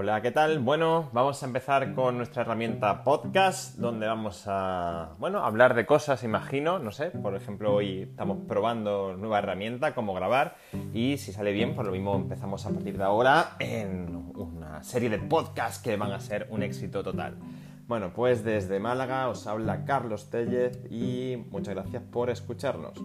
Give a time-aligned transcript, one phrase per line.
[0.00, 0.60] Hola, ¿qué tal?
[0.60, 6.22] Bueno, vamos a empezar con nuestra herramienta podcast, donde vamos a, bueno, hablar de cosas,
[6.22, 10.54] imagino, no sé, por ejemplo, hoy estamos probando nueva herramienta, cómo grabar,
[10.94, 15.10] y si sale bien, por lo mismo empezamos a partir de ahora en una serie
[15.10, 17.34] de podcasts que van a ser un éxito total.
[17.88, 23.02] Bueno, pues desde Málaga os habla Carlos Tellez y muchas gracias por escucharnos.